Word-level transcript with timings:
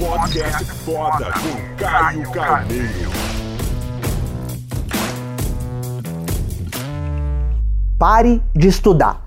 Podcast 0.00 0.64
foda 0.64 1.26
com 1.26 1.76
Caio 1.76 2.32
Carneiro. 2.32 3.10
Pare 7.98 8.42
de 8.56 8.68
estudar. 8.68 9.22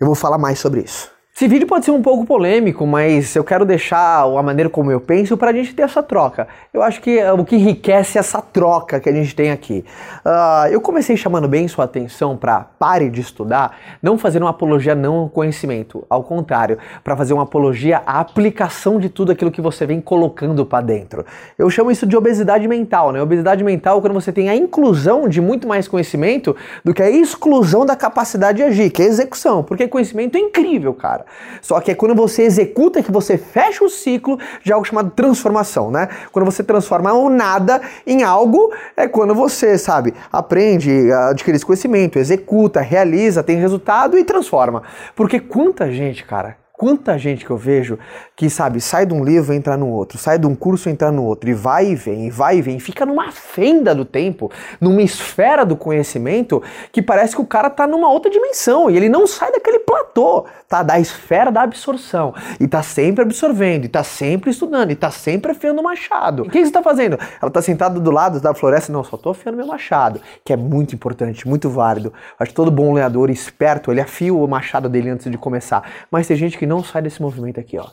Eu 0.00 0.06
vou 0.08 0.16
falar 0.16 0.36
mais 0.36 0.58
sobre 0.58 0.80
isso. 0.80 1.15
Esse 1.36 1.48
vídeo 1.48 1.66
pode 1.66 1.84
ser 1.84 1.90
um 1.90 2.00
pouco 2.00 2.24
polêmico, 2.24 2.86
mas 2.86 3.36
eu 3.36 3.44
quero 3.44 3.66
deixar 3.66 4.22
a 4.22 4.42
maneira 4.42 4.70
como 4.70 4.90
eu 4.90 4.98
penso 4.98 5.36
para 5.36 5.50
a 5.50 5.52
gente 5.52 5.74
ter 5.74 5.82
essa 5.82 6.02
troca. 6.02 6.48
Eu 6.72 6.82
acho 6.82 6.98
que 6.98 7.18
é 7.18 7.30
o 7.30 7.44
que 7.44 7.56
enriquece 7.56 8.16
essa 8.16 8.40
troca 8.40 8.98
que 8.98 9.06
a 9.06 9.12
gente 9.12 9.36
tem 9.36 9.50
aqui. 9.50 9.84
Uh, 10.24 10.68
eu 10.70 10.80
comecei 10.80 11.14
chamando 11.14 11.46
bem 11.46 11.68
sua 11.68 11.84
atenção 11.84 12.38
para 12.38 12.60
pare 12.78 13.10
de 13.10 13.20
estudar, 13.20 13.76
não 14.02 14.16
fazer 14.16 14.40
uma 14.40 14.48
apologia 14.48 14.94
não 14.94 15.14
ao 15.16 15.28
conhecimento, 15.28 16.06
ao 16.08 16.24
contrário, 16.24 16.78
para 17.04 17.14
fazer 17.14 17.34
uma 17.34 17.42
apologia 17.42 18.02
à 18.06 18.18
aplicação 18.18 18.98
de 18.98 19.10
tudo 19.10 19.30
aquilo 19.30 19.50
que 19.50 19.60
você 19.60 19.84
vem 19.84 20.00
colocando 20.00 20.64
para 20.64 20.86
dentro. 20.86 21.22
Eu 21.58 21.68
chamo 21.68 21.90
isso 21.90 22.06
de 22.06 22.16
obesidade 22.16 22.66
mental, 22.66 23.12
né? 23.12 23.20
Obesidade 23.20 23.62
mental 23.62 23.98
é 23.98 24.00
quando 24.00 24.14
você 24.14 24.32
tem 24.32 24.48
a 24.48 24.56
inclusão 24.56 25.28
de 25.28 25.42
muito 25.42 25.68
mais 25.68 25.86
conhecimento 25.86 26.56
do 26.82 26.94
que 26.94 27.02
a 27.02 27.10
exclusão 27.10 27.84
da 27.84 27.94
capacidade 27.94 28.56
de 28.56 28.62
agir, 28.62 28.88
que 28.88 29.02
é 29.02 29.04
execução, 29.04 29.62
porque 29.62 29.86
conhecimento 29.86 30.38
é 30.38 30.40
incrível, 30.40 30.94
cara. 30.94 31.25
Só 31.60 31.80
que 31.80 31.90
é 31.90 31.94
quando 31.94 32.14
você 32.14 32.42
executa 32.42 33.02
que 33.02 33.12
você 33.12 33.36
fecha 33.38 33.84
o 33.84 33.88
ciclo 33.88 34.38
de 34.62 34.72
algo 34.72 34.86
chamado 34.86 35.10
transformação, 35.10 35.90
né? 35.90 36.08
Quando 36.32 36.44
você 36.44 36.62
transforma 36.62 37.12
o 37.12 37.28
nada 37.28 37.80
em 38.06 38.22
algo, 38.22 38.72
é 38.96 39.06
quando 39.06 39.34
você, 39.34 39.78
sabe, 39.78 40.14
aprende, 40.32 41.12
adquire 41.12 41.56
esse 41.56 41.66
conhecimento, 41.66 42.18
executa, 42.18 42.80
realiza, 42.80 43.42
tem 43.42 43.56
resultado 43.56 44.18
e 44.18 44.24
transforma. 44.24 44.82
Porque 45.14 45.40
quanta 45.40 45.90
gente, 45.90 46.24
cara, 46.24 46.56
Quanta 46.76 47.16
gente 47.16 47.42
que 47.42 47.50
eu 47.50 47.56
vejo 47.56 47.98
que, 48.36 48.50
sabe, 48.50 48.82
sai 48.82 49.06
de 49.06 49.14
um 49.14 49.24
livro 49.24 49.54
e 49.54 49.56
entra 49.56 49.78
no 49.78 49.88
outro, 49.88 50.18
sai 50.18 50.38
de 50.38 50.46
um 50.46 50.54
curso 50.54 50.90
e 50.90 50.92
entra 50.92 51.10
no 51.10 51.24
outro, 51.24 51.48
e 51.48 51.54
vai 51.54 51.86
e 51.86 51.94
vem, 51.94 52.26
e 52.26 52.30
vai 52.30 52.58
e 52.58 52.62
vem, 52.62 52.78
fica 52.78 53.06
numa 53.06 53.32
fenda 53.32 53.94
do 53.94 54.04
tempo, 54.04 54.52
numa 54.78 55.00
esfera 55.00 55.64
do 55.64 55.74
conhecimento, 55.74 56.62
que 56.92 57.00
parece 57.00 57.34
que 57.34 57.40
o 57.40 57.46
cara 57.46 57.70
tá 57.70 57.86
numa 57.86 58.12
outra 58.12 58.30
dimensão, 58.30 58.90
e 58.90 58.96
ele 58.96 59.08
não 59.08 59.26
sai 59.26 59.50
daquele 59.52 59.78
platô, 59.96 60.44
tá? 60.68 60.82
Da 60.82 60.98
esfera 60.98 61.50
da 61.50 61.62
absorção, 61.62 62.34
e 62.60 62.66
tá 62.66 62.82
sempre 62.82 63.22
absorvendo, 63.22 63.84
e 63.84 63.88
tá 63.88 64.02
sempre 64.02 64.50
estudando, 64.50 64.90
e 64.90 64.96
tá 64.96 65.10
sempre 65.10 65.52
afiando 65.52 65.80
o 65.80 65.84
machado. 65.84 66.42
O 66.42 66.50
que 66.50 66.64
você 66.64 66.70
tá 66.70 66.82
fazendo? 66.82 67.18
Ela 67.40 67.50
tá 67.50 67.62
sentada 67.62 67.98
do 67.98 68.10
lado 68.10 68.40
da 68.40 68.54
floresta, 68.54 68.92
não, 68.92 69.02
só 69.02 69.16
tô 69.16 69.30
afiando 69.30 69.56
meu 69.56 69.66
machado, 69.66 70.20
que 70.44 70.52
é 70.52 70.56
muito 70.56 70.94
importante, 70.94 71.48
muito 71.48 71.70
válido. 71.70 72.12
Acho 72.38 72.50
que 72.50 72.56
todo 72.56 72.70
bom 72.70 72.92
lenhador 72.92 73.30
esperto, 73.30 73.90
ele 73.90 74.00
afia 74.00 74.34
o 74.34 74.46
machado 74.46 74.88
dele 74.88 75.10
antes 75.10 75.30
de 75.30 75.38
começar. 75.38 75.82
Mas 76.10 76.26
tem 76.26 76.36
gente 76.36 76.58
que 76.58 76.66
não 76.66 76.82
sai 76.82 77.02
desse 77.02 77.20
movimento 77.20 77.58
aqui, 77.58 77.78
ó. 77.78 77.86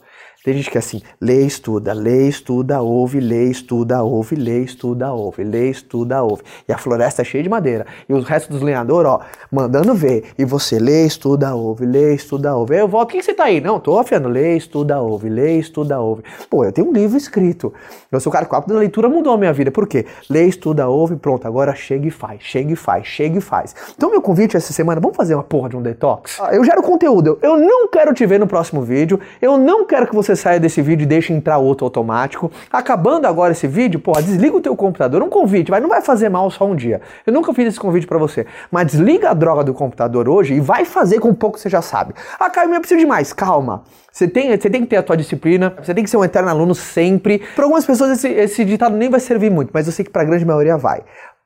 Tem 0.43 0.53
gente 0.55 0.69
que 0.69 0.77
é 0.77 0.79
assim, 0.79 1.01
lê, 1.21 1.45
estuda, 1.45 1.93
lê, 1.93 2.27
estuda, 2.27 2.81
ouve, 2.81 3.21
lê, 3.21 3.49
estuda, 3.49 4.03
ouve, 4.03 4.35
lê, 4.35 4.61
estuda, 4.61 5.13
ouve, 5.13 5.41
lê, 5.41 5.69
estuda, 5.69 6.21
ouve. 6.21 6.43
E 6.67 6.73
a 6.73 6.77
floresta 6.77 7.21
é 7.21 7.25
cheia 7.25 7.41
de 7.41 7.47
madeira. 7.47 7.85
E 8.09 8.13
o 8.13 8.19
resto 8.19 8.51
dos 8.51 8.61
lenhadores, 8.61 9.09
ó, 9.09 9.21
mandando 9.49 9.95
ver. 9.95 10.33
E 10.37 10.43
você 10.43 10.79
lê, 10.79 11.05
estuda, 11.05 11.55
ouve, 11.55 11.85
lê, 11.93 12.15
estuda, 12.15 12.55
ouve. 12.55 12.73
Aí 12.73 12.81
eu 12.81 12.87
volto, 12.87 13.11
quem 13.11 13.21
você 13.21 13.33
tá 13.33 13.43
aí? 13.43 13.61
Não, 13.61 13.79
tô 13.79 13.99
afiando, 13.99 14.27
lê, 14.27 14.57
estuda, 14.57 14.99
ouve, 14.99 15.29
lê, 15.29 15.59
estuda, 15.59 15.99
ouve. 15.99 16.23
Pô, 16.49 16.65
eu 16.65 16.71
tenho 16.71 16.89
um 16.89 16.91
livro 16.91 17.15
escrito. 17.15 17.71
Eu 18.11 18.19
sou 18.19 18.31
o 18.31 18.33
cara 18.33 18.45
que 18.45 18.55
a 18.55 18.59
da 18.59 18.75
leitura 18.75 19.07
mudou 19.07 19.33
a 19.33 19.37
minha 19.37 19.53
vida. 19.53 19.69
Por 19.69 19.87
quê? 19.87 20.05
Lê, 20.27 20.45
estuda, 20.45 20.87
ouve, 20.87 21.15
pronto, 21.15 21.47
agora 21.47 21.75
chega 21.75 22.07
e 22.07 22.11
faz, 22.11 22.41
chega 22.41 22.73
e 22.73 22.75
faz, 22.75 23.05
chega 23.05 23.37
e 23.37 23.41
faz. 23.41 23.75
Então 23.95 24.09
meu 24.09 24.21
convite 24.21 24.57
essa 24.57 24.73
semana, 24.73 24.99
vamos 24.99 25.15
fazer 25.15 25.35
uma 25.35 25.43
porra 25.43 25.69
de 25.69 25.77
um 25.77 25.81
detox? 25.81 26.39
Ah, 26.39 26.55
eu 26.55 26.63
gero 26.63 26.81
conteúdo, 26.81 27.37
eu 27.41 27.57
não 27.57 27.87
quero 27.87 28.13
te 28.13 28.25
ver 28.25 28.39
no 28.39 28.47
próximo 28.47 28.81
vídeo, 28.81 29.19
eu 29.39 29.57
não 29.57 29.85
quero 29.85 30.07
que 30.07 30.15
você 30.15 30.35
saia 30.35 30.59
desse 30.59 30.81
vídeo 30.81 31.03
e 31.03 31.05
deixe 31.05 31.31
entrar 31.31 31.59
outro 31.59 31.85
automático. 31.85 32.51
Acabando 32.71 33.27
agora 33.27 33.51
esse 33.51 33.67
vídeo, 33.67 33.99
pô, 33.99 34.13
desliga 34.13 34.57
o 34.57 34.61
teu 34.61 34.75
computador. 34.75 35.21
Um 35.21 35.29
convite, 35.29 35.69
vai, 35.69 35.79
não 35.79 35.89
vai 35.89 36.01
fazer 36.01 36.29
mal 36.29 36.49
só 36.49 36.65
um 36.65 36.75
dia. 36.75 37.01
Eu 37.25 37.33
nunca 37.33 37.53
fiz 37.53 37.67
esse 37.67 37.79
convite 37.79 38.07
para 38.07 38.17
você. 38.17 38.47
Mas 38.71 38.87
desliga 38.87 39.29
a 39.29 39.33
droga 39.33 39.63
do 39.63 39.73
computador 39.73 40.27
hoje 40.27 40.55
e 40.55 40.59
vai 40.59 40.85
fazer 40.85 41.19
com 41.19 41.33
pouco 41.33 41.57
que 41.57 41.61
você 41.61 41.69
já 41.69 41.81
sabe. 41.83 42.15
Ah, 42.39 42.49
Caio, 42.49 42.73
eu 42.73 42.79
preciso 42.79 42.99
de 42.99 43.05
mais. 43.05 43.31
Calma. 43.31 43.83
Você 44.11 44.27
tem, 44.27 44.49
você 44.55 44.69
tem 44.69 44.81
que 44.81 44.87
ter 44.87 44.97
a 44.97 45.03
tua 45.03 45.17
disciplina, 45.17 45.75
você 45.81 45.93
tem 45.93 46.03
que 46.03 46.09
ser 46.09 46.17
um 46.17 46.23
eterno 46.23 46.49
aluno 46.49 46.73
sempre. 46.73 47.39
Para 47.55 47.65
algumas 47.65 47.85
pessoas 47.85 48.11
esse, 48.11 48.27
esse 48.27 48.65
ditado 48.65 48.95
nem 48.95 49.09
vai 49.09 49.19
servir 49.19 49.51
muito, 49.51 49.71
mas 49.73 49.85
eu 49.85 49.93
sei 49.93 50.05
que 50.05 50.11
para 50.11 50.21
a 50.21 50.25
grande 50.25 50.45
maioria 50.45 50.77
vai 50.77 51.03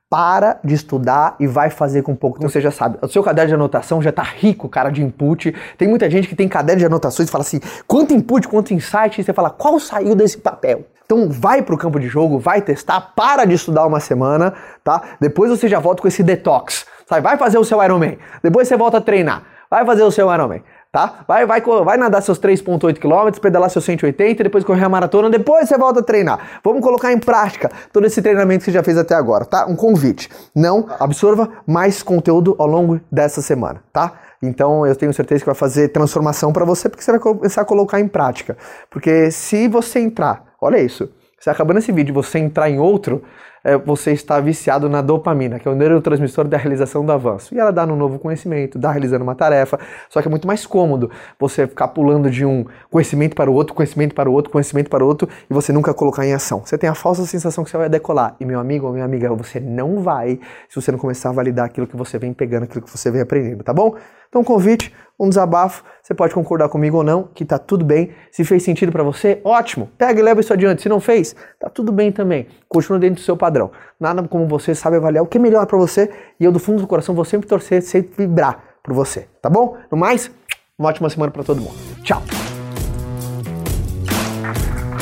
para 0.09 0.59
de 0.63 0.73
estudar 0.73 1.35
e 1.39 1.45
vai 1.45 1.69
fazer 1.69 2.01
com 2.01 2.15
pouco. 2.15 2.37
Então 2.37 2.49
você 2.49 2.61
já 2.61 2.71
sabe, 2.71 2.97
o 3.01 3.07
seu 3.07 3.21
caderno 3.21 3.49
de 3.49 3.55
anotação 3.55 4.01
já 4.01 4.11
tá 4.11 4.23
rico, 4.23 4.69
cara, 4.69 4.89
de 4.89 5.03
input. 5.03 5.53
Tem 5.77 5.87
muita 5.87 6.09
gente 6.09 6.27
que 6.27 6.35
tem 6.35 6.47
caderno 6.47 6.79
de 6.79 6.85
anotações 6.85 7.27
e 7.27 7.31
fala 7.31 7.43
assim, 7.43 7.59
quanto 7.85 8.13
input, 8.13 8.47
quanto 8.47 8.73
insight, 8.73 9.19
e 9.19 9.23
você 9.23 9.33
fala, 9.33 9.49
qual 9.49 9.79
saiu 9.79 10.15
desse 10.15 10.37
papel? 10.37 10.85
Então 11.05 11.29
vai 11.29 11.61
pro 11.61 11.77
campo 11.77 11.99
de 11.99 12.07
jogo, 12.07 12.37
vai 12.37 12.61
testar, 12.61 12.99
para 13.15 13.45
de 13.45 13.53
estudar 13.53 13.85
uma 13.85 13.99
semana, 13.99 14.53
tá? 14.83 15.01
Depois 15.19 15.49
você 15.49 15.67
já 15.67 15.79
volta 15.79 16.01
com 16.01 16.07
esse 16.07 16.21
detox, 16.21 16.85
sabe? 17.07 17.21
Vai 17.21 17.37
fazer 17.37 17.57
o 17.57 17.63
seu 17.63 17.81
Ironman, 17.81 18.17
depois 18.43 18.67
você 18.67 18.75
volta 18.75 18.97
a 18.97 19.01
treinar, 19.01 19.43
vai 19.69 19.85
fazer 19.85 20.03
o 20.03 20.11
seu 20.11 20.33
Ironman 20.33 20.61
tá? 20.97 21.25
Vai, 21.27 21.45
vai, 21.45 21.61
vai 21.61 21.97
nadar 21.97 22.21
seus 22.21 22.39
3,8 22.39 22.97
km, 22.97 23.39
pedalar 23.39 23.69
seus 23.69 23.85
180, 23.85 24.43
depois 24.43 24.63
correr 24.63 24.83
a 24.83 24.89
maratona, 24.89 25.29
depois 25.29 25.67
você 25.67 25.77
volta 25.77 25.99
a 25.99 26.03
treinar. 26.03 26.59
Vamos 26.63 26.81
colocar 26.81 27.11
em 27.11 27.19
prática 27.19 27.69
todo 27.91 28.05
esse 28.05 28.21
treinamento 28.21 28.59
que 28.59 28.65
você 28.65 28.71
já 28.71 28.83
fez 28.83 28.97
até 28.97 29.13
agora, 29.13 29.45
tá? 29.45 29.67
Um 29.67 29.75
convite. 29.75 30.29
Não 30.55 30.87
absorva 30.99 31.49
mais 31.67 32.01
conteúdo 32.01 32.55
ao 32.57 32.67
longo 32.67 32.99
dessa 33.11 33.41
semana, 33.41 33.83
tá? 33.93 34.13
Então 34.41 34.85
eu 34.85 34.95
tenho 34.95 35.13
certeza 35.13 35.41
que 35.41 35.45
vai 35.45 35.55
fazer 35.55 35.89
transformação 35.89 36.53
para 36.53 36.65
você, 36.65 36.89
porque 36.89 37.03
você 37.03 37.11
vai 37.11 37.19
começar 37.19 37.61
a 37.61 37.65
colocar 37.65 37.99
em 37.99 38.07
prática. 38.07 38.57
Porque 38.89 39.29
se 39.31 39.67
você 39.67 39.99
entrar, 39.99 40.45
olha 40.61 40.77
isso, 40.77 41.09
se 41.39 41.49
acabando 41.49 41.77
esse 41.77 41.91
vídeo 41.91 42.13
você 42.13 42.39
entrar 42.39 42.69
em 42.69 42.79
outro, 42.79 43.23
é, 43.67 43.77
você 43.77 44.13
está 44.13 44.39
viciado 44.39 44.87
na 44.87 45.01
dopamina, 45.01 45.59
que 45.59 45.67
é 45.67 45.71
o 45.71 45.75
neurotransmissor 45.75 46.47
da 46.47 46.55
realização 46.55 47.05
do 47.05 47.11
avanço. 47.11 47.53
E 47.53 47.59
ela 47.59 47.69
dá 47.69 47.83
um 47.83 47.97
novo 47.97 48.17
conhecimento, 48.17 48.79
dá 48.79 48.89
realizando 48.91 49.23
uma 49.23 49.35
tarefa, 49.35 49.77
só 50.09 50.21
que 50.21 50.27
é 50.29 50.31
muito 50.31 50.47
mais 50.47 50.65
cômodo 50.65 51.11
você 51.37 51.67
ficar 51.67 51.89
pulando 51.89 52.31
de 52.31 52.45
um 52.45 52.65
conhecimento 52.89 53.35
para 53.35 53.51
o 53.51 53.53
outro, 53.53 53.75
conhecimento 53.75 54.15
para 54.15 54.29
o 54.29 54.33
outro, 54.33 54.53
conhecimento 54.53 54.89
para 54.89 55.03
o 55.03 55.07
outro, 55.07 55.27
e 55.49 55.53
você 55.53 55.73
nunca 55.73 55.93
colocar 55.93 56.25
em 56.25 56.33
ação. 56.33 56.61
Você 56.63 56.77
tem 56.77 56.89
a 56.89 56.95
falsa 56.95 57.25
sensação 57.25 57.65
que 57.65 57.69
você 57.69 57.77
vai 57.77 57.89
decolar. 57.89 58.37
E 58.39 58.45
meu 58.45 58.57
amigo 58.57 58.87
ou 58.87 58.93
minha 58.93 59.03
amiga, 59.03 59.33
você 59.35 59.59
não 59.59 59.99
vai 59.99 60.39
se 60.69 60.81
você 60.81 60.89
não 60.89 60.97
começar 60.97 61.27
a 61.29 61.33
validar 61.33 61.65
aquilo 61.65 61.87
que 61.87 61.97
você 61.97 62.17
vem 62.17 62.31
pegando, 62.31 62.63
aquilo 62.63 62.85
que 62.85 62.89
você 62.89 63.11
vem 63.11 63.19
aprendendo, 63.19 63.65
tá 63.65 63.73
bom? 63.73 63.95
Então, 64.29 64.43
convite, 64.43 64.93
um 65.19 65.29
desabafo, 65.29 65.83
você 66.03 66.13
pode 66.13 66.33
concordar 66.33 66.69
comigo 66.69 66.97
ou 66.97 67.03
não, 67.03 67.23
que 67.33 67.43
tá 67.43 67.57
tudo 67.57 67.83
bem. 67.83 68.11
Se 68.31 68.43
fez 68.43 68.61
sentido 68.63 68.91
para 68.91 69.03
você, 69.03 69.41
ótimo. 69.43 69.89
Pega 69.97 70.19
e 70.19 70.23
leva 70.23 70.41
isso 70.41 70.53
adiante. 70.53 70.81
Se 70.81 70.89
não 70.89 70.99
fez, 70.99 71.35
tá 71.59 71.69
tudo 71.69 71.91
bem 71.91 72.11
também. 72.11 72.47
Continua 72.69 72.99
dentro 72.99 73.15
do 73.15 73.21
seu 73.21 73.35
padrão. 73.35 73.56
Nada 73.99 74.27
como 74.27 74.47
você 74.47 74.75
sabe 74.75 74.97
avaliar 74.97 75.23
o 75.23 75.27
que 75.27 75.37
é 75.37 75.41
melhor 75.41 75.65
para 75.65 75.77
você 75.77 76.11
e 76.39 76.45
eu 76.45 76.51
do 76.51 76.59
fundo 76.59 76.81
do 76.81 76.87
coração 76.87 77.15
vou 77.15 77.25
sempre 77.25 77.47
torcer, 77.47 77.81
sempre 77.81 78.11
vibrar 78.17 78.63
por 78.83 78.93
você, 78.93 79.27
tá 79.41 79.49
bom? 79.49 79.77
No 79.91 79.97
mais, 79.97 80.31
uma 80.77 80.89
ótima 80.89 81.09
semana 81.09 81.31
para 81.31 81.43
todo 81.43 81.59
mundo. 81.61 81.75
Tchau. 82.03 82.21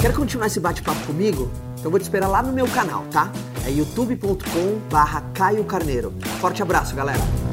Quer 0.02 0.14
continuar 0.14 0.48
esse 0.48 0.60
bate-papo 0.60 1.06
comigo? 1.06 1.50
Então 1.80 1.92
vou 1.92 2.00
te 2.00 2.04
esperar 2.04 2.28
lá 2.28 2.42
no 2.42 2.52
meu 2.54 2.68
canal, 2.68 3.04
tá? 3.12 3.30
É 3.66 3.70
youtube.com/caio 3.72 5.64
Carneiro. 5.66 6.14
Forte 6.40 6.64
abraço, 6.64 6.96
galera. 6.96 7.45